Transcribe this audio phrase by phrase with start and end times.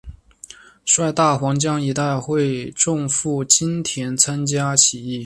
[0.83, 5.19] 率大湟江一带会众赴金田参加起义。